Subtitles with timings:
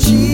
[0.00, 0.29] Jesus,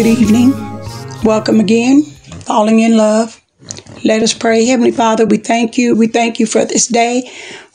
[0.00, 0.54] Good evening.
[1.24, 2.04] Welcome again.
[2.46, 3.38] Falling in love.
[4.02, 4.64] Let us pray.
[4.64, 5.94] Heavenly Father, we thank you.
[5.94, 7.30] We thank you for this day.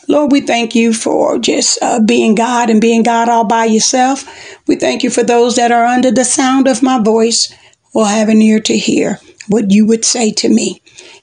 [0.07, 4.25] Lord, we thank you for just uh, being God and being God all by yourself.
[4.65, 7.53] We thank you for those that are under the sound of my voice
[7.93, 10.81] will have an ear to hear what you would say to me.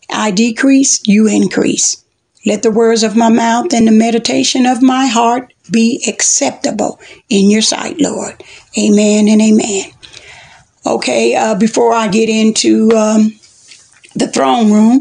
[0.09, 1.97] I decrease, you increase.
[2.47, 7.51] Let the words of my mouth and the meditation of my heart be acceptable in
[7.51, 8.41] your sight, Lord.
[8.79, 9.91] Amen and amen.
[10.85, 13.39] Okay, uh, before I get into um,
[14.15, 15.01] the throne room,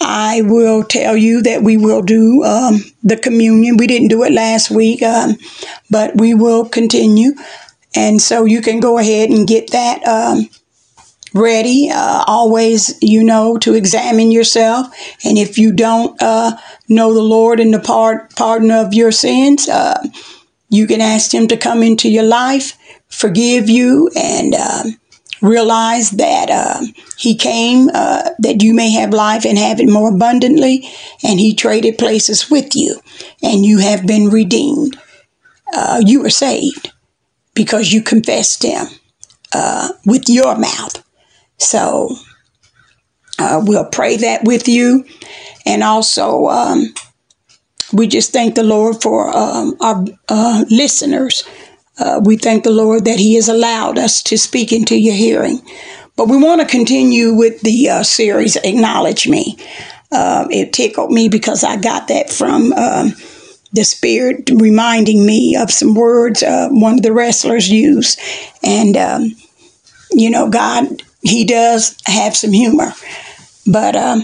[0.00, 3.76] I will tell you that we will do um, the communion.
[3.76, 5.36] We didn't do it last week, um,
[5.90, 7.32] but we will continue.
[7.94, 10.48] And so you can go ahead and get that um,
[11.34, 11.90] ready.
[11.92, 14.86] Uh, always, you know, to examine yourself.
[15.24, 16.56] And if you don't uh,
[16.88, 20.02] know the Lord and the part, pardon of your sins, uh,
[20.70, 24.96] you can ask Him to come into your life, forgive you, and um,
[25.40, 30.14] realize that um, He came uh, that you may have life and have it more
[30.14, 30.88] abundantly,
[31.22, 33.00] and He traded places with you,
[33.42, 34.98] and you have been redeemed.
[35.74, 36.92] Uh, you were saved
[37.54, 38.86] because you confessed Him
[39.52, 41.02] uh, with your mouth.
[41.58, 42.14] So
[43.38, 45.04] uh, we'll pray that with you,
[45.66, 46.46] and also.
[46.46, 46.94] Um,
[47.92, 51.42] we just thank the Lord for um, our uh, listeners.
[51.98, 55.60] Uh, we thank the Lord that He has allowed us to speak into your hearing.
[56.16, 59.56] But we want to continue with the uh, series, Acknowledge Me.
[60.10, 63.12] Uh, it tickled me because I got that from um,
[63.72, 68.18] the Spirit reminding me of some words uh, one of the wrestlers used.
[68.62, 69.36] And, um,
[70.10, 72.92] you know, God, He does have some humor.
[73.66, 74.22] But um,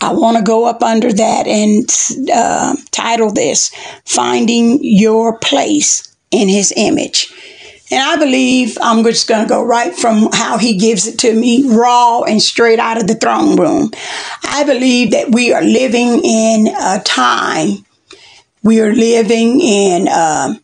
[0.00, 1.88] I want to go up under that and
[2.34, 3.70] uh, title this
[4.04, 7.32] Finding Your Place in His Image.
[7.90, 11.34] And I believe I'm just going to go right from how He gives it to
[11.34, 13.90] me, raw and straight out of the throne room.
[14.42, 17.84] I believe that we are living in a time,
[18.62, 20.54] we are living in, uh,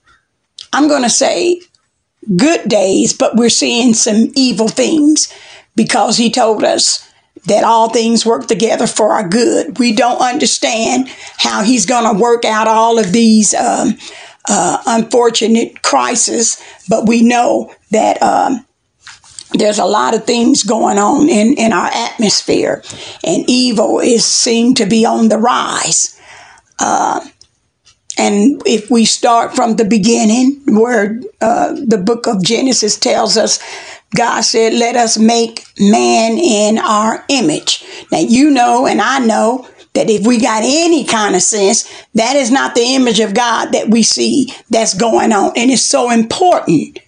[0.72, 1.60] I'm going to say,
[2.36, 5.32] good days, but we're seeing some evil things
[5.76, 7.08] because He told us
[7.46, 9.78] that all things work together for our good.
[9.78, 11.08] We don't understand
[11.38, 13.96] how he's going to work out all of these um,
[14.48, 18.64] uh, unfortunate crisis, but we know that um,
[19.53, 22.82] there's a lot of things going on in, in our atmosphere,
[23.25, 26.20] and evil is seen to be on the rise.
[26.78, 27.26] Uh,
[28.19, 33.60] and if we start from the beginning, where uh, the book of Genesis tells us
[34.15, 37.84] God said, let us make man in our image.
[38.10, 42.36] Now, you know, and I know that if we got any kind of sense, that
[42.36, 45.50] is not the image of God that we see that's going on.
[45.56, 47.00] And it's so important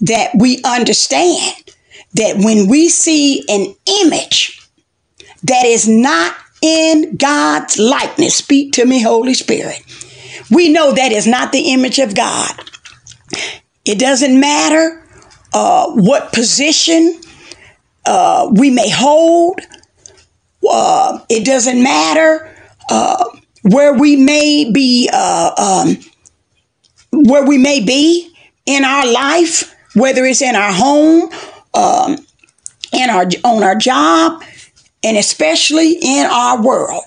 [0.00, 1.74] that we understand
[2.14, 4.58] that when we see an image
[5.42, 9.82] that is not in God's likeness, speak to me, Holy Spirit.
[10.50, 12.52] We know that is not the image of God.
[13.84, 15.04] It doesn't matter
[15.52, 17.20] uh, what position
[18.06, 19.60] uh, we may hold.
[20.70, 22.54] Uh, it doesn't matter
[22.90, 23.24] uh,
[23.62, 25.96] where we may be, uh, um,
[27.12, 28.32] where we may be
[28.66, 31.30] in our life, whether it's in our home,
[31.74, 32.16] um,
[32.92, 34.42] in our on our job,
[35.02, 37.02] and especially in our world.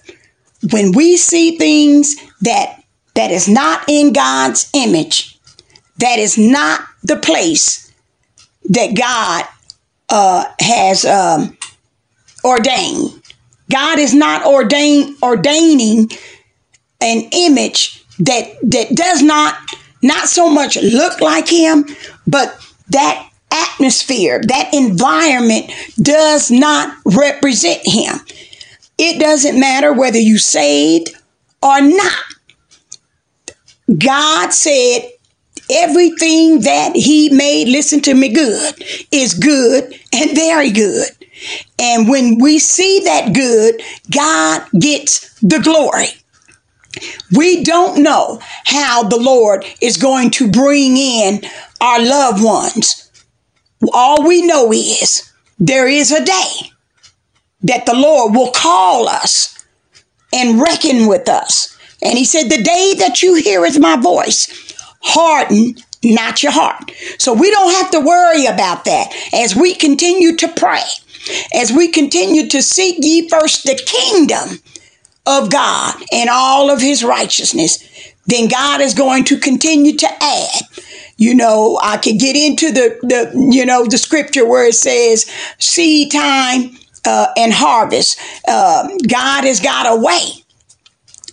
[0.72, 2.84] When we see things that
[3.16, 5.40] that is not in God's image,
[5.98, 7.92] that is not the place
[8.66, 9.46] that God
[10.10, 11.58] uh, has um,
[12.44, 13.23] ordained.
[13.74, 16.12] God is not ordain, ordaining
[17.02, 19.58] an image that that does not
[20.04, 21.86] not so much look like him,
[22.28, 22.56] but
[22.90, 28.16] that atmosphere, that environment does not represent him.
[29.00, 31.16] It doesn't matter whether you saved
[31.64, 32.24] or not.
[33.98, 35.10] God said
[35.72, 38.76] everything that he made, listen to me good,
[39.12, 41.10] is good and very good.
[41.80, 43.82] And when we see that good,
[44.12, 46.08] God gets the glory.
[47.36, 51.42] We don't know how the Lord is going to bring in
[51.82, 53.10] our loved ones.
[53.92, 56.72] All we know is there is a day
[57.64, 59.66] that the Lord will call us
[60.32, 61.78] and reckon with us.
[62.02, 66.92] And he said, The day that you heareth my voice, harden not your heart.
[67.18, 70.82] So we don't have to worry about that as we continue to pray,
[71.54, 74.60] as we continue to seek ye first the kingdom
[75.26, 77.80] of God and all of his righteousness,
[78.26, 80.62] then God is going to continue to add.
[81.18, 85.30] You know, I could get into the, the you know, the scripture where it says
[85.60, 86.72] seed time
[87.06, 88.20] uh, and harvest.
[88.48, 90.43] Uh, God has got a way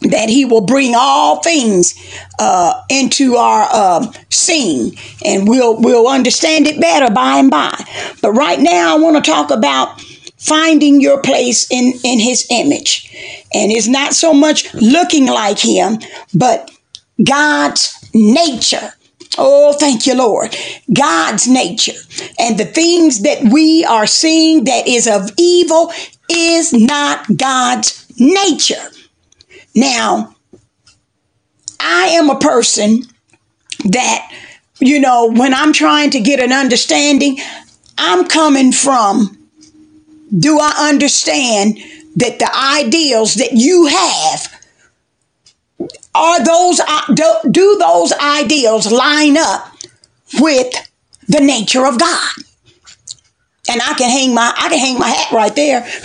[0.02, 1.94] that he will bring all things
[2.38, 4.96] uh, into our uh, scene.
[5.24, 7.74] And we'll we'll understand it better by and by.
[8.22, 10.00] But right now i want to talk about
[10.38, 13.10] finding your place in in his image.
[13.52, 15.98] And it's not so much looking like him
[16.34, 16.70] but
[17.22, 18.94] god's nature.
[19.38, 20.56] Oh, thank you, Lord.
[20.92, 21.98] God's nature.
[22.38, 25.92] And the things that we are seeing that is of evil
[26.28, 28.90] is not God's nature.
[29.74, 30.34] Now,
[31.78, 33.02] I am a person
[33.84, 34.32] that,
[34.78, 37.38] you know, when I'm trying to get an understanding,
[37.98, 39.36] I'm coming from
[40.36, 41.78] do I understand
[42.16, 44.60] that the ideals that you have
[46.14, 49.72] are those uh, do, do those ideals line up
[50.38, 50.72] with
[51.28, 52.30] the nature of God?
[53.70, 55.86] And I can hang my I can hang my hat right there.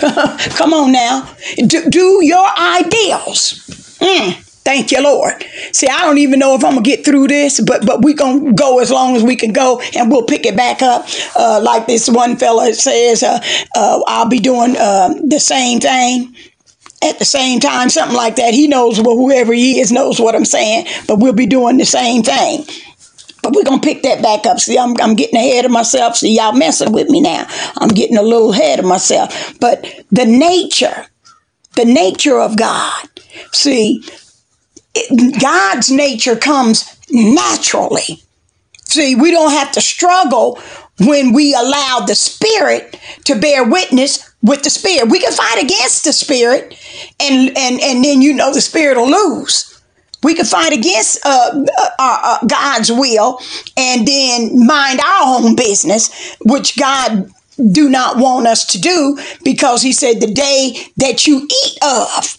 [0.56, 1.28] Come on now,
[1.66, 3.66] do, do your ideals.
[4.00, 4.42] Mm.
[4.66, 5.44] Thank you, Lord.
[5.72, 8.52] See, I don't even know if I'm gonna get through this, but but we gonna
[8.52, 11.06] go as long as we can go, and we'll pick it back up.
[11.36, 13.38] Uh, like this one fella says, uh,
[13.76, 16.34] uh, I'll be doing uh, the same thing
[17.02, 18.54] at the same time, something like that.
[18.54, 21.84] He knows well, whoever he is knows what I'm saying, but we'll be doing the
[21.84, 22.64] same thing.
[23.46, 24.58] But we're gonna pick that back up.
[24.58, 26.16] See, I'm, I'm getting ahead of myself.
[26.16, 27.46] See, y'all messing with me now.
[27.76, 29.54] I'm getting a little ahead of myself.
[29.60, 31.06] But the nature,
[31.76, 33.08] the nature of God.
[33.52, 34.02] See,
[34.96, 38.24] it, God's nature comes naturally.
[38.86, 40.60] See, we don't have to struggle
[40.98, 45.08] when we allow the Spirit to bear witness with the Spirit.
[45.08, 46.74] We can fight against the Spirit,
[47.20, 49.75] and and and then you know the Spirit will lose.
[50.22, 53.38] We can fight against uh, uh, uh, God's will
[53.76, 57.30] and then mind our own business, which God
[57.72, 62.38] do not want us to do because He said the day that you eat of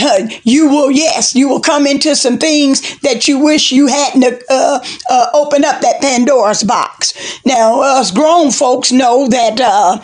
[0.00, 4.42] uh, you will, yes, you will come into some things that you wish you hadn't
[4.48, 7.12] uh, uh, opened up that Pandora's box.
[7.44, 9.98] Now, us grown folks know that uh,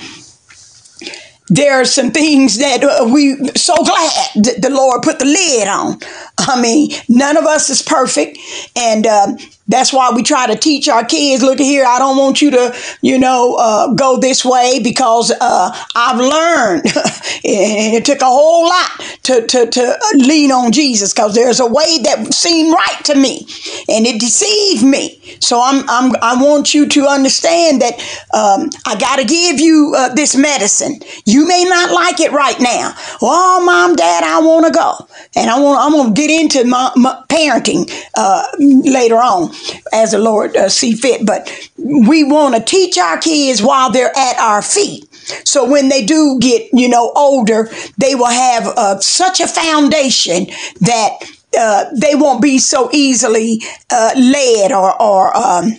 [1.49, 5.69] there are some things that uh, we so glad that the Lord put the lid
[5.69, 6.01] on.
[6.39, 8.39] I mean, none of us is perfect,
[8.77, 9.39] and um,
[9.69, 11.43] that's why we try to teach our kids.
[11.43, 15.77] Look here, I don't want you to, you know, uh, go this way because uh,
[15.95, 16.87] I've learned,
[17.45, 18.91] and it took a whole lot
[19.25, 23.47] to to, to lean on Jesus because there's a way that seemed right to me,
[23.89, 25.21] and it deceived me.
[25.41, 27.95] So I'm I'm I want you to understand that
[28.33, 31.01] um, I got to give you uh, this medicine.
[31.25, 32.95] You may not like it right now.
[33.21, 36.93] Oh, mom, dad, I want to go, and I want I'm gonna get into my,
[36.97, 39.51] my parenting uh, later on
[39.93, 41.27] as the Lord uh, see fit.
[41.27, 45.13] But we want to teach our kids while they're at our feet.
[45.45, 47.69] So when they do get, you know, older,
[47.99, 50.47] they will have uh, such a foundation
[50.81, 51.19] that
[51.59, 55.73] uh, they won't be so easily uh, led or, or um,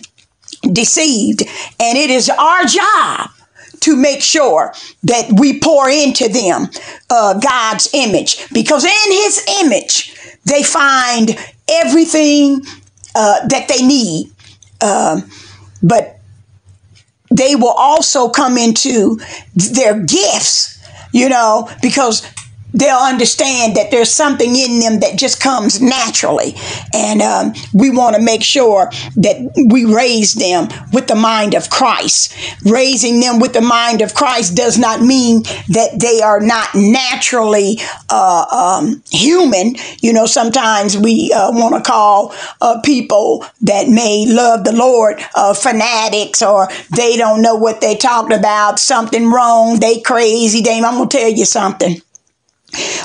[0.72, 1.42] deceived.
[1.80, 3.30] And it is our job
[3.80, 4.74] to make sure
[5.04, 6.68] that we pour into them
[7.10, 10.14] uh, God's image because in His image
[10.44, 11.36] they find
[11.68, 12.62] everything
[13.14, 14.30] uh, that they need.
[14.80, 15.28] Um,
[15.82, 16.18] but
[17.30, 19.18] they will also come into
[19.54, 20.78] their gifts,
[21.12, 22.26] you know, because
[22.72, 26.54] they'll understand that there's something in them that just comes naturally.
[26.92, 31.70] And um, we want to make sure that we raise them with the mind of
[31.70, 32.34] Christ.
[32.64, 37.78] Raising them with the mind of Christ does not mean that they are not naturally
[38.10, 39.76] uh, um, human.
[40.00, 45.20] You know, sometimes we uh, want to call uh, people that may love the Lord
[45.34, 50.60] uh, fanatics or they don't know what they talked about, something wrong, they crazy.
[50.60, 52.00] They, I'm going to tell you something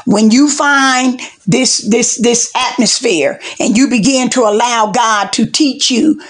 [0.05, 5.89] when you find this this this atmosphere and you begin to allow God to teach
[5.89, 6.21] you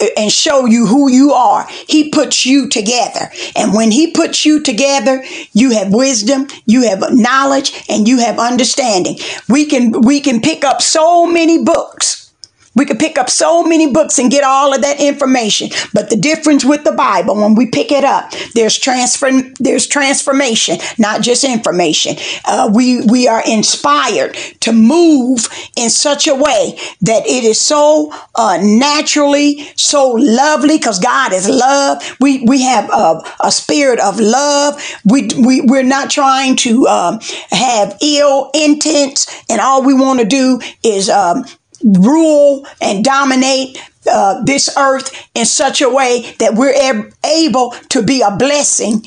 [0.00, 1.66] uh, and show you who you are.
[1.88, 3.30] He puts you together.
[3.56, 8.38] And when he puts you together, you have wisdom, you have knowledge, and you have
[8.38, 9.18] understanding.
[9.48, 12.17] We can we can pick up so many books
[12.78, 15.68] we could pick up so many books and get all of that information.
[15.92, 20.78] But the difference with the Bible, when we pick it up, there's transfer, there's transformation,
[20.98, 22.16] not just information.
[22.44, 28.12] Uh, we we are inspired to move in such a way that it is so
[28.34, 32.02] uh, naturally, so lovely, because God is love.
[32.20, 34.80] We we have a, a, spirit of love.
[35.04, 37.20] We we we're not trying to um,
[37.50, 41.44] have ill intents, and all we want to do is um,
[41.84, 43.78] rule and dominate
[44.10, 46.74] uh, this earth in such a way that we're
[47.24, 49.02] able to be a blessing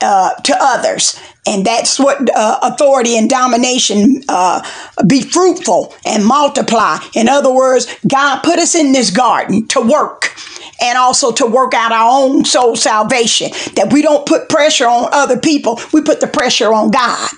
[0.00, 1.18] uh, to others.
[1.46, 4.62] And that's what uh, authority and domination uh,
[5.06, 6.98] be fruitful and multiply.
[7.14, 10.34] In other words, God put us in this garden to work
[10.80, 13.50] and also to work out our own soul salvation.
[13.76, 17.30] That we don't put pressure on other people, we put the pressure on God.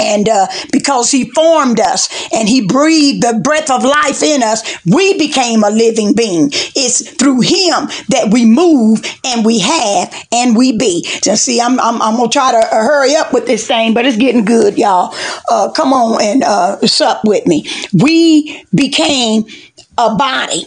[0.00, 4.62] And uh, because he formed us and he breathed the breath of life in us,
[4.86, 6.50] we became a living being.
[6.52, 11.04] It's through him that we move and we have and we be.
[11.22, 13.94] So see, I'm, I'm, I'm going to try to uh, hurry up with this thing,
[13.94, 15.14] but it's getting good, y'all.
[15.48, 17.66] Uh, come on and uh, sup with me.
[17.92, 19.44] We became
[19.98, 20.64] a body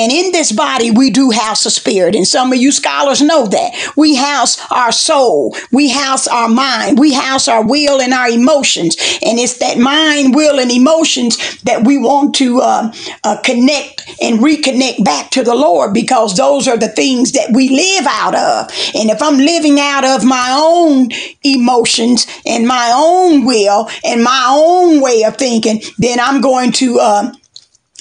[0.00, 2.16] and in this body, we do house a spirit.
[2.16, 3.92] And some of you scholars know that.
[3.98, 5.54] We house our soul.
[5.70, 6.98] We house our mind.
[6.98, 8.96] We house our will and our emotions.
[9.22, 12.92] And it's that mind, will, and emotions that we want to uh,
[13.24, 17.68] uh, connect and reconnect back to the Lord because those are the things that we
[17.68, 18.70] live out of.
[18.94, 21.10] And if I'm living out of my own
[21.44, 26.98] emotions and my own will and my own way of thinking, then I'm going to.
[26.98, 27.32] Uh,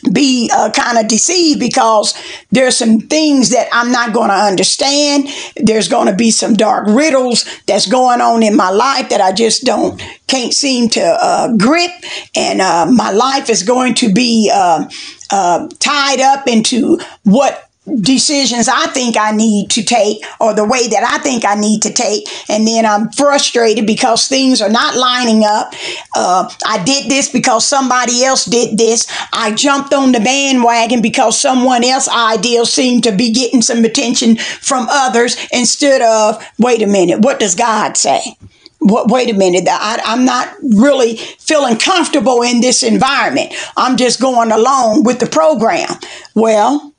[0.02, 2.14] be uh, kind of deceived because
[2.52, 5.28] there's some things that I'm not going to understand.
[5.56, 9.32] There's going to be some dark riddles that's going on in my life that I
[9.32, 11.92] just don't can't seem to uh, grip,
[12.36, 14.88] and uh, my life is going to be uh,
[15.32, 17.69] uh, tied up into what
[18.02, 21.82] decisions I think I need to take or the way that I think I need
[21.84, 22.28] to take.
[22.50, 25.74] And then I'm frustrated because things are not lining up.
[26.16, 29.08] Uh, I did this because somebody else did this.
[29.34, 34.38] I jumped on the bandwagon because someone else's idea seemed to be getting some attention
[34.38, 38.36] from others instead of, wait a minute, what does God say?
[38.82, 43.54] Wait a minute, I'm not really feeling comfortable in this environment.
[43.76, 45.90] I'm just going along with the program.
[46.34, 46.94] Well,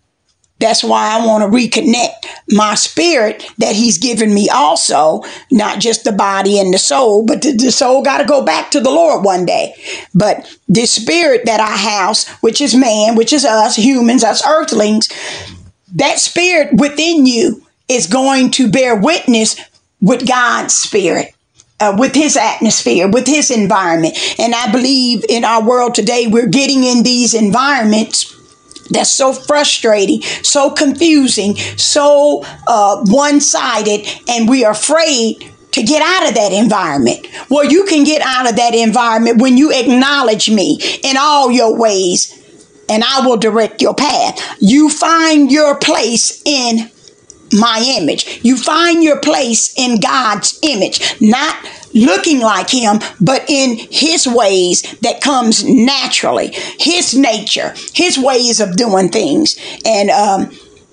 [0.60, 6.04] that's why I want to reconnect my spirit that he's given me also, not just
[6.04, 8.90] the body and the soul, but the, the soul got to go back to the
[8.90, 9.74] Lord one day.
[10.14, 15.08] But this spirit that I house, which is man, which is us humans, us earthlings,
[15.94, 19.58] that spirit within you is going to bear witness
[20.00, 21.34] with God's spirit.
[21.82, 24.14] Uh, with his atmosphere, with his environment.
[24.38, 28.36] And I believe in our world today, we're getting in these environments
[28.90, 36.02] that's so frustrating, so confusing, so uh, one sided, and we are afraid to get
[36.02, 37.26] out of that environment.
[37.48, 41.78] Well, you can get out of that environment when you acknowledge me in all your
[41.78, 42.36] ways,
[42.88, 44.56] and I will direct your path.
[44.60, 46.90] You find your place in
[47.52, 48.40] my image.
[48.42, 51.56] You find your place in God's image, not
[51.94, 58.76] looking like him, but in his ways that comes naturally, his nature, his ways of
[58.76, 59.56] doing things.
[59.84, 60.50] And um,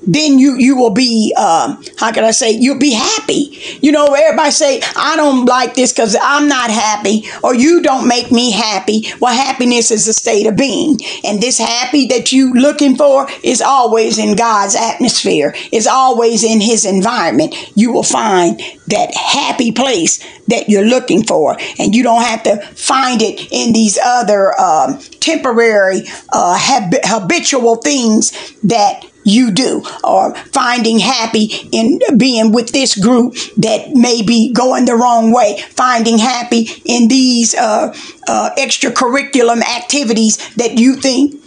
[0.08, 3.60] then you you will be um, how can I say you'll be happy.
[3.82, 8.08] You know, everybody say I don't like this because I'm not happy, or you don't
[8.08, 9.08] make me happy.
[9.20, 13.62] Well, happiness is a state of being, and this happy that you looking for is
[13.62, 15.54] always in God's atmosphere.
[15.72, 17.54] Is always in His environment.
[17.76, 22.62] You will find that happy place that you're looking for, and you don't have to
[22.76, 28.32] find it in these other um, temporary uh, hab- habitual things
[28.64, 34.86] that you do, or finding happy in being with this group that may be going
[34.86, 37.94] the wrong way, finding happy in these uh,
[38.28, 41.44] uh, extracurriculum activities that you think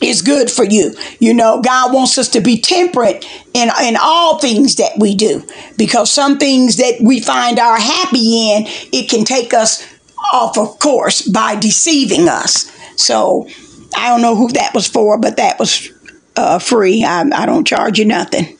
[0.00, 0.94] is good for you.
[1.18, 5.44] You know, God wants us to be temperate in, in all things that we do
[5.76, 9.86] because some things that we find our happy in, it can take us
[10.32, 12.70] off of course by deceiving us.
[12.96, 13.48] So
[13.96, 15.92] I don't know who that was for, but that was
[16.36, 17.04] uh, free.
[17.04, 18.56] I, I don't charge you nothing.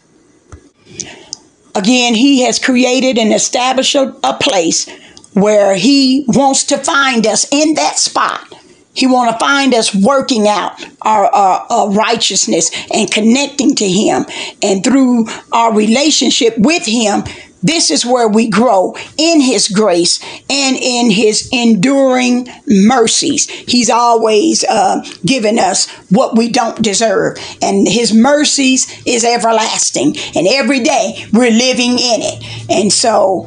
[1.74, 4.88] Again, He has created and established a, a place
[5.34, 8.46] where He wants to find us in that spot.
[8.92, 14.26] He want to find us working out our, our, our, righteousness and connecting to Him,
[14.62, 17.22] and through our relationship with Him,
[17.62, 23.48] this is where we grow in His grace and in His enduring mercies.
[23.48, 30.16] He's always uh, given us what we don't deserve, and His mercies is everlasting.
[30.34, 32.70] And every day we're living in it.
[32.70, 33.46] And so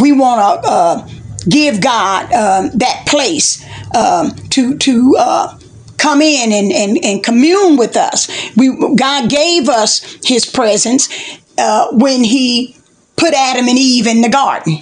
[0.00, 1.08] we want to uh,
[1.48, 5.16] give God um, that place um, to to.
[5.18, 5.58] Uh,
[5.98, 8.28] come in and, and, and commune with us.
[8.56, 11.08] We God gave us His presence
[11.56, 12.76] uh, when He
[13.16, 14.78] put Adam and Eve in the garden.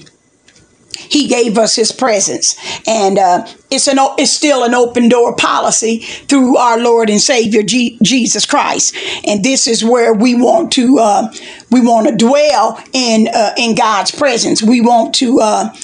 [1.10, 2.56] He gave us His presence,
[2.86, 7.62] and uh, it's an it's still an open door policy through our Lord and Savior
[7.62, 8.94] G- Jesus Christ.
[9.26, 11.32] And this is where we want to uh,
[11.70, 14.62] we want to dwell in uh, in God's presence.
[14.62, 15.74] We want to uh,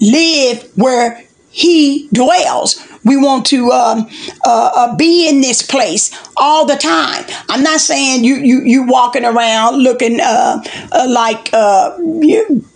[0.00, 2.80] live where He dwells.
[3.06, 4.08] We want to um,
[4.44, 7.24] uh, uh, be in this place all the time.
[7.48, 11.96] I'm not saying you you you walking around looking uh, uh like uh,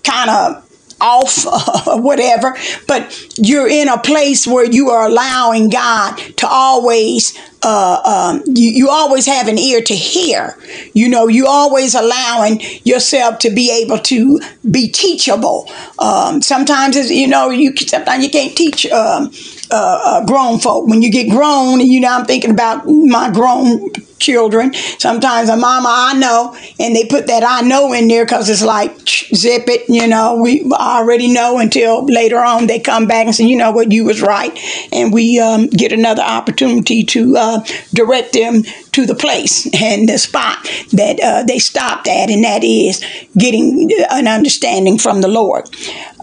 [0.04, 0.66] kind of
[1.00, 1.46] off
[1.86, 2.56] or whatever,
[2.86, 8.70] but you're in a place where you are allowing God to always, uh, um, you,
[8.70, 10.56] you always have an ear to hear.
[10.92, 15.70] You know, you always allowing yourself to be able to be teachable.
[15.98, 18.86] Um, sometimes, you know, you sometimes you can't teach.
[18.86, 19.32] Um,
[19.70, 20.86] uh, uh, grown folk.
[20.86, 24.74] When you get grown, and you know, I'm thinking about my grown children.
[24.74, 28.62] Sometimes a mama I know, and they put that I know in there because it's
[28.62, 29.88] like zip it.
[29.88, 33.72] You know, we already know until later on they come back and say, you know
[33.72, 34.56] what, you was right,
[34.92, 38.62] and we um, get another opportunity to uh, direct them
[38.92, 40.58] to the place and the spot
[40.92, 43.04] that uh, they stopped at, and that is
[43.38, 45.68] getting an understanding from the Lord.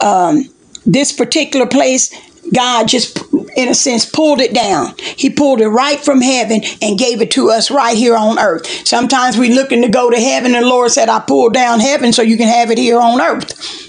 [0.02, 0.50] Um,
[0.86, 2.14] this particular place
[2.54, 3.18] God just,
[3.56, 4.96] in a sense, pulled it down.
[4.98, 8.66] He pulled it right from heaven and gave it to us right here on earth.
[8.88, 12.14] Sometimes we looking to go to heaven, and the Lord said, I pulled down heaven
[12.14, 13.87] so you can have it here on earth.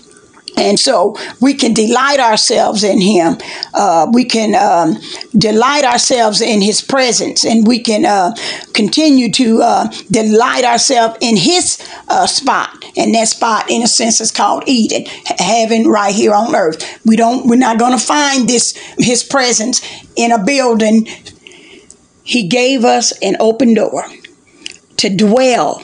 [0.59, 3.38] And so we can delight ourselves in Him.
[3.73, 5.01] Uh, we can um,
[5.37, 8.35] delight ourselves in His presence, and we can uh,
[8.75, 12.85] continue to uh, delight ourselves in His uh, spot.
[12.97, 15.07] And that spot, in a sense, is called Eden,
[15.38, 17.01] heaven right here on earth.
[17.07, 17.47] We don't.
[17.47, 19.81] We're not going to find this His presence
[20.16, 21.09] in a building.
[22.25, 24.05] He gave us an open door
[24.99, 25.83] to dwell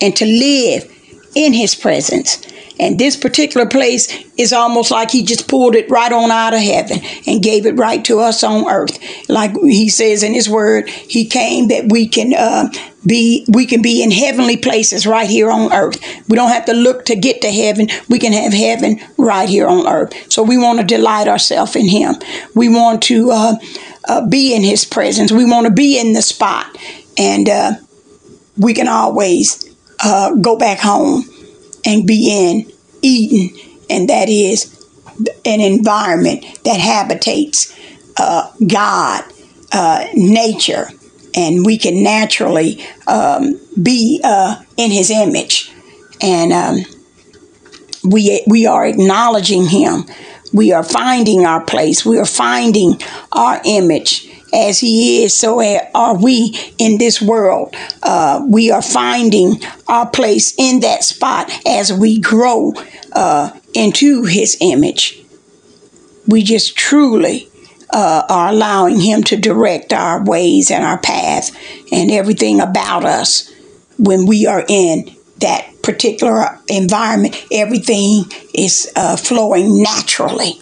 [0.00, 0.90] and to live
[1.36, 2.44] in His presence
[2.78, 6.60] and this particular place is almost like he just pulled it right on out of
[6.60, 8.98] heaven and gave it right to us on earth.
[9.28, 12.70] Like he says in his word, he came that we can uh,
[13.06, 16.00] be we can be in heavenly places right here on earth.
[16.28, 17.88] We don't have to look to get to heaven.
[18.08, 20.32] We can have heaven right here on earth.
[20.32, 22.14] So we want to delight ourselves in him.
[22.54, 23.54] We want to uh,
[24.08, 25.30] uh, be in his presence.
[25.30, 26.76] We want to be in the spot.
[27.16, 27.72] And uh,
[28.56, 31.24] we can always uh, go back home
[31.84, 33.56] and be in Eden,
[33.90, 34.86] and that is
[35.44, 37.78] an environment that habitates
[38.16, 39.24] uh, God,
[39.72, 40.88] uh, nature,
[41.34, 45.70] and we can naturally um, be uh, in His image,
[46.20, 46.78] and um,
[48.04, 50.04] we we are acknowledging Him.
[50.52, 52.06] We are finding our place.
[52.06, 53.00] We are finding
[53.32, 55.60] our image as He is, so
[55.94, 57.74] are we in this world.
[58.02, 62.72] Uh, we are finding our place in that spot as we grow
[63.12, 65.20] uh, into His image.
[66.26, 67.48] We just truly
[67.90, 71.50] uh, are allowing Him to direct our ways and our path
[71.92, 73.52] and everything about us
[73.98, 77.44] when we are in that particular environment.
[77.52, 80.60] Everything is uh, flowing naturally.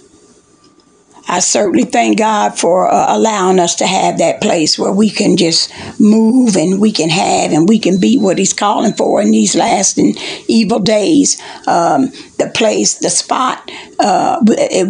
[1.29, 5.37] I certainly thank God for uh, allowing us to have that place where we can
[5.37, 9.31] just move and we can have and we can be what He's calling for in
[9.31, 10.17] these last and
[10.49, 11.41] evil days.
[11.67, 13.71] Um, the place, the spot
[14.03, 14.45] uh,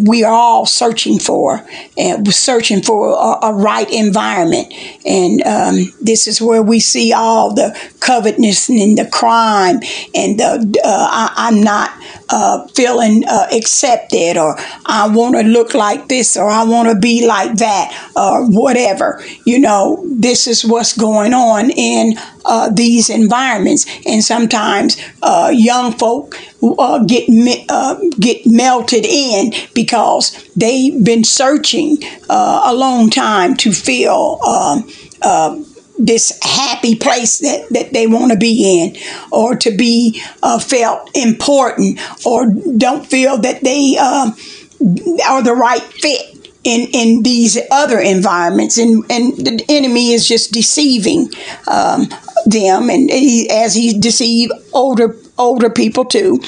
[0.06, 1.64] we are all searching for,
[1.98, 4.72] and we're searching for a, a right environment.
[5.04, 9.80] And um, this is where we see all the covetousness and the crime
[10.14, 11.90] and the uh, I, am not
[12.32, 16.98] uh, feeling uh, accepted or I want to look like this or I want to
[16.98, 19.22] be like that or whatever.
[19.44, 22.14] You know, this is what's going on in
[22.44, 29.52] uh, these environments, and sometimes uh, young folk uh, get me- uh, get melted in
[29.74, 34.40] because they've been searching a long time to feel.
[34.46, 35.66] Um,
[36.06, 38.96] this happy place that, that they want to be in,
[39.30, 40.20] or to be
[40.60, 46.32] felt important, or don't feel that they are the right fit
[46.64, 51.28] in in these other environments and and the enemy is just deceiving
[51.66, 52.06] um,
[52.46, 56.40] them and he, as he deceive older older people too.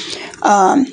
[0.43, 0.87] Um,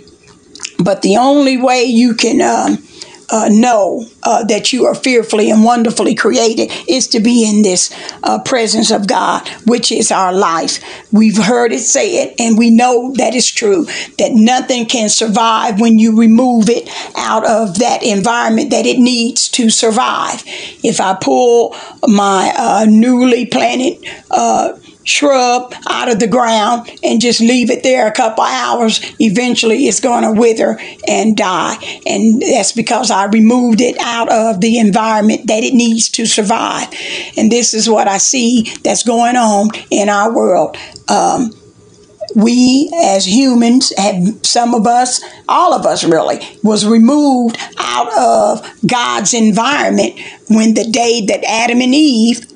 [0.79, 2.83] but the only way you can um,
[3.31, 7.95] uh, know uh, that you are fearfully and wonderfully created is to be in this
[8.23, 10.79] uh, presence of God, which is our life.
[11.11, 13.85] We've heard it say it, and we know that it's true,
[14.17, 19.47] that nothing can survive when you remove it out of that environment that it needs
[19.49, 20.43] to survive.
[20.83, 21.75] If I pull
[22.07, 28.07] my uh, newly planted uh, shrub out of the ground and just leave it there
[28.07, 31.75] a couple hours, eventually it's going to wither and die.
[32.05, 36.87] And that's because I removed it out of the environment that it needs to survive.
[37.37, 40.77] And this is what I see that's going on in our world.
[41.07, 41.51] Um,
[42.35, 48.65] we as humans have some of us all of us really was removed out of
[48.87, 52.47] god's environment when the day that adam and eve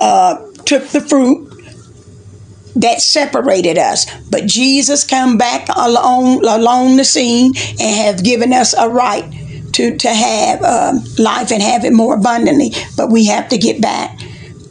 [0.00, 1.53] uh, took the fruit
[2.76, 4.06] that separated us.
[4.30, 9.32] But Jesus come back along along the scene and have given us a right
[9.72, 12.72] to to have um, life and have it more abundantly.
[12.96, 14.18] But we have to get back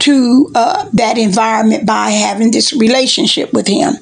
[0.03, 3.93] to uh, that environment by having this relationship with Him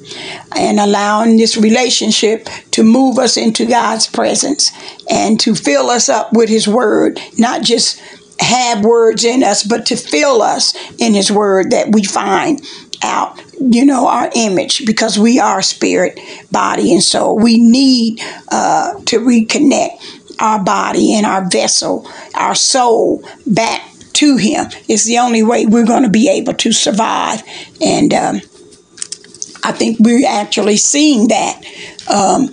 [0.56, 4.72] and allowing this relationship to move us into God's presence
[5.08, 8.00] and to fill us up with His Word, not just
[8.40, 12.60] have words in us, but to fill us in His Word that we find
[13.04, 16.18] out, you know, our image because we are spirit,
[16.50, 17.36] body, and soul.
[17.36, 18.20] We need
[18.50, 23.82] uh, to reconnect our body and our vessel, our soul back
[24.14, 24.66] to Him.
[24.88, 27.42] It's the only way we're going to be able to survive.
[27.80, 28.40] And um,
[29.64, 31.62] I think we're actually seeing that.
[32.12, 32.50] Um,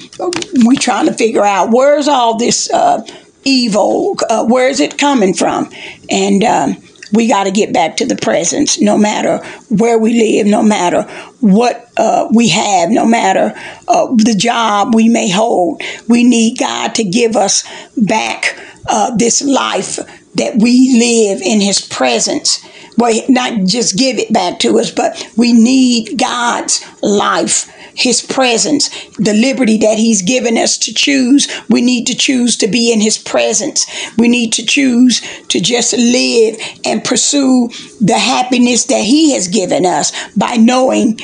[0.65, 3.06] we're trying to figure out where's all this uh,
[3.43, 5.72] evil, uh, where is it coming from?
[6.10, 6.78] And um,
[7.13, 9.38] we got to get back to the presence no matter
[9.69, 11.04] where we live, no matter
[11.39, 13.54] what uh, we have, no matter
[13.88, 15.82] uh, the job we may hold.
[16.08, 17.63] We need God to give us
[17.98, 20.00] back uh, this life
[20.36, 22.65] that we live in His presence.
[22.98, 28.90] Well, not just give it back to us, but we need God's life his presence,
[29.18, 31.50] the liberty that He's given us to choose.
[31.70, 33.86] We need to choose to be in His presence.
[34.18, 39.86] We need to choose to just live and pursue the happiness that He has given
[39.86, 41.20] us by knowing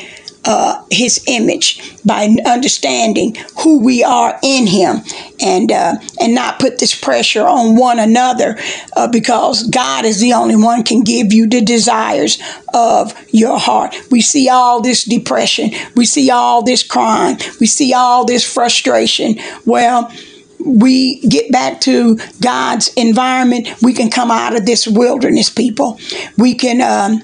[0.45, 4.97] uh, his image by understanding who we are in him
[5.41, 8.57] and uh, and not put this pressure on one another
[8.95, 12.41] uh, because God is the only one can give you the desires
[12.73, 13.95] of your heart.
[14.11, 19.37] We see all this depression, we see all this crime, we see all this frustration.
[19.65, 20.11] Well,
[20.59, 25.99] we get back to God's environment, we can come out of this wilderness, people.
[26.37, 27.21] We can um,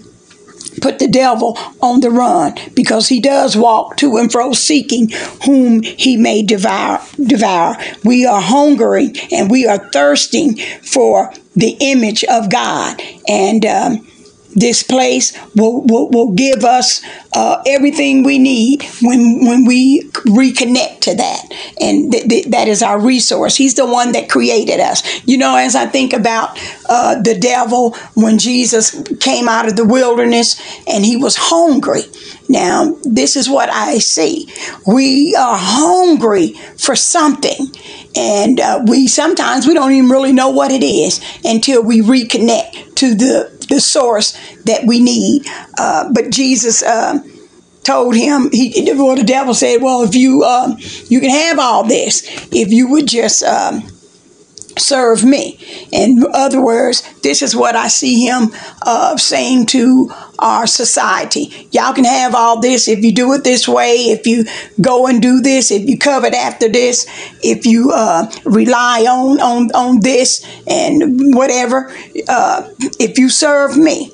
[0.82, 5.10] put the devil on the run because he does walk to and fro seeking
[5.46, 7.78] whom he may devour devour.
[8.04, 13.02] We are hungering and we are thirsting for the image of god.
[13.28, 14.08] And um,
[14.56, 17.02] this place will, will, will give us
[17.36, 21.44] uh, everything we need when when we reconnect to that.
[21.80, 23.56] And th- th- that is our resource.
[23.56, 25.02] He's the one that created us.
[25.28, 26.58] You know as i think about
[26.90, 32.02] uh, the devil when jesus came out of the wilderness and he was hungry.
[32.50, 34.48] Now this is what i see.
[34.86, 37.68] We are hungry for something.
[38.16, 42.96] And uh, we sometimes we don't even really know what it is until we reconnect
[42.96, 45.44] to the the source that we need.
[45.78, 47.20] Uh, but Jesus uh,
[47.84, 50.76] told him, he, well, the devil said, well, if you, uh,
[51.08, 53.82] you can have all this if you would just um,
[54.78, 55.58] serve me.
[55.92, 58.52] In other words, this is what I see him
[58.84, 61.68] uh, saying to our society.
[61.72, 64.46] Y'all can have all this if you do it this way, if you
[64.82, 67.06] go and do this, if you covet after this,
[67.44, 71.92] if you uh, rely on, on, on this and whatever,
[72.28, 72.68] uh,
[73.00, 74.12] if you serve me.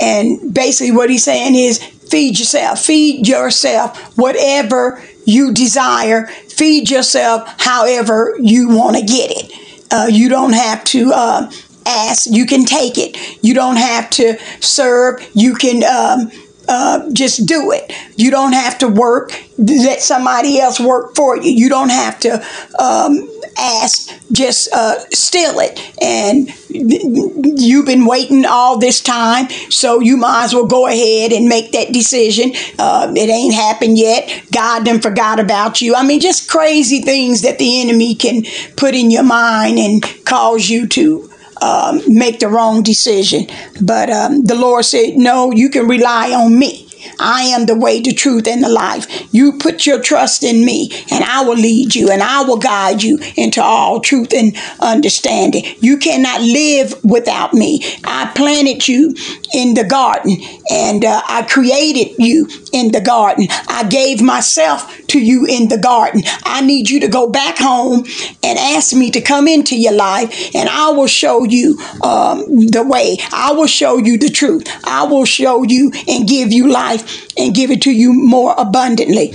[0.00, 7.42] And basically, what he's saying is feed yourself, feed yourself whatever you desire, feed yourself
[7.58, 9.52] however you want to get it.
[9.92, 11.50] Uh, you don't have to uh,
[11.86, 13.16] ask, you can take it.
[13.42, 16.30] You don't have to serve, you can um,
[16.68, 17.92] uh, just do it.
[18.16, 19.32] You don't have to work.
[19.58, 21.50] Let somebody else work for you.
[21.50, 22.34] You don't have to
[22.78, 24.10] um, ask.
[24.30, 25.80] Just uh, steal it.
[26.00, 31.48] And you've been waiting all this time, so you might as well go ahead and
[31.48, 32.52] make that decision.
[32.78, 34.44] Uh, it ain't happened yet.
[34.52, 35.94] God done forgot about you.
[35.96, 38.44] I mean, just crazy things that the enemy can
[38.76, 41.29] put in your mind and cause you to
[41.60, 43.46] um, make the wrong decision.
[43.80, 46.90] But um, the Lord said, No, you can rely on me.
[47.18, 49.06] I am the way, the truth, and the life.
[49.32, 53.02] You put your trust in me, and I will lead you, and I will guide
[53.02, 55.64] you into all truth and understanding.
[55.80, 57.82] You cannot live without me.
[58.04, 59.14] I planted you
[59.52, 60.36] in the garden,
[60.70, 63.48] and uh, I created you in the garden.
[63.68, 66.22] I gave myself to you in the garden.
[66.44, 68.04] I need you to go back home
[68.42, 72.84] and ask me to come into your life, and I will show you um, the
[72.86, 73.18] way.
[73.32, 74.68] I will show you the truth.
[74.84, 79.34] I will show you and give you life and give it to you more abundantly.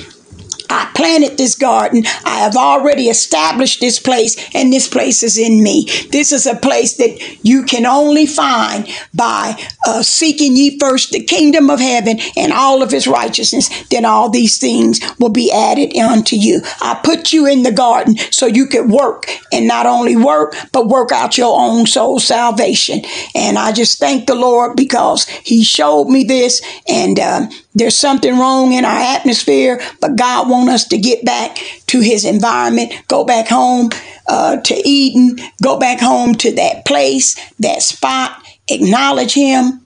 [0.69, 2.03] I planted this garden.
[2.25, 5.85] I have already established this place, and this place is in me.
[6.11, 11.23] This is a place that you can only find by uh, seeking ye first the
[11.23, 13.69] kingdom of heaven and all of his righteousness.
[13.89, 16.61] Then all these things will be added unto you.
[16.81, 20.87] I put you in the garden so you could work and not only work, but
[20.87, 23.01] work out your own soul salvation.
[23.33, 28.39] And I just thank the Lord because he showed me this, and um, there's something
[28.39, 31.57] wrong in our atmosphere, but God wants us to get back
[31.87, 33.89] to his environment, go back home
[34.27, 39.85] uh, to Eden, go back home to that place, that spot, acknowledge him,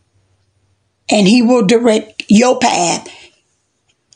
[1.10, 3.08] and he will direct your path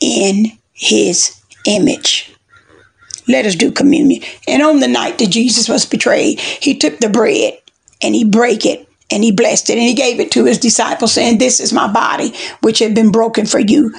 [0.00, 2.32] in his image.
[3.26, 4.22] Let us do communion.
[4.46, 7.58] And on the night that Jesus was betrayed, he took the bread
[8.02, 11.12] and he brake it and he blessed it and he gave it to his disciples,
[11.12, 13.94] saying, This is my body, which had been broken for you.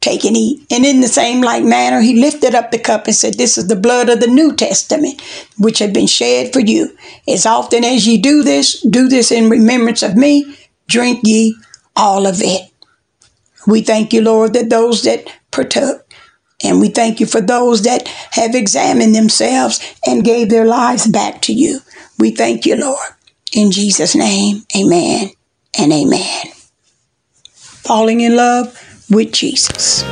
[0.00, 0.66] Take and eat.
[0.70, 3.68] And in the same like manner, he lifted up the cup and said, This is
[3.68, 5.20] the blood of the New Testament,
[5.58, 6.96] which had been shed for you.
[7.28, 10.56] As often as ye do this, do this in remembrance of me.
[10.88, 11.56] Drink ye
[11.94, 12.70] all of it.
[13.66, 16.10] We thank you, Lord, that those that partook,
[16.62, 21.42] and we thank you for those that have examined themselves and gave their lives back
[21.42, 21.80] to you.
[22.18, 23.14] We thank you, Lord.
[23.54, 25.30] In Jesus' name, amen
[25.78, 26.46] and amen.
[27.84, 28.76] Falling in love
[29.08, 30.02] with Jesus.